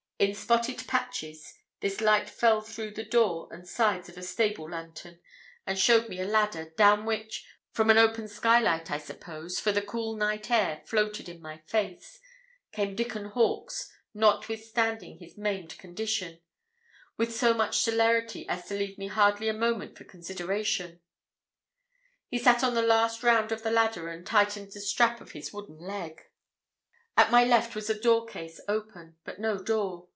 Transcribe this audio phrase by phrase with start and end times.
[0.21, 5.19] In spotted patches this light fell through the door and sides of a stable lantern,
[5.65, 9.81] and showed me a ladder, down which, from an open skylight I suppose for the
[9.81, 12.19] cool night air floated in my face,
[12.71, 16.39] came Dickon Hawkes notwithstanding his maimed condition,
[17.17, 20.99] with so much celerity as to leave me hardly a moment for consideration.
[22.27, 25.51] He sat on the last round of the ladder, and tightened the strap of his
[25.51, 26.21] wooden leg.
[27.17, 30.09] At my left was a door case open, but no door.